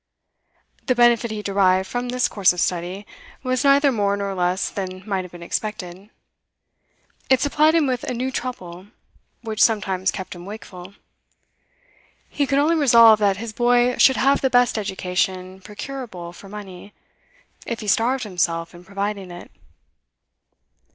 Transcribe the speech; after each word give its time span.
The 0.87 0.95
benefit 0.95 1.29
he 1.29 1.43
derived 1.43 1.87
from 1.87 2.09
this 2.09 2.27
course 2.27 2.53
of 2.53 2.59
study 2.59 3.05
was 3.43 3.63
neither 3.63 3.91
more 3.91 4.17
nor 4.17 4.33
less 4.33 4.67
than 4.67 5.03
might 5.07 5.23
have 5.23 5.31
been 5.31 5.43
expected; 5.43 6.09
it 7.29 7.39
supplied 7.39 7.75
him 7.75 7.85
with 7.85 8.03
a 8.03 8.13
new 8.15 8.31
trouble, 8.31 8.87
which 9.43 9.61
sometimes 9.61 10.09
kept 10.09 10.33
him 10.33 10.43
wakeful. 10.43 10.95
He 12.27 12.47
could 12.47 12.57
only 12.57 12.75
resolve 12.77 13.19
that 13.19 13.37
his 13.37 13.53
boy 13.53 13.95
should 13.99 14.17
have 14.17 14.41
the 14.41 14.49
best 14.49 14.75
education 14.75 15.61
procurable 15.61 16.33
for 16.33 16.49
money, 16.49 16.95
if 17.67 17.81
he 17.81 17.87
starved 17.87 18.23
himself 18.23 18.73
in 18.73 18.83
providing 18.83 19.29
it. 19.29 19.51